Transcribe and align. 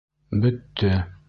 Бөттө!.. 0.45 0.93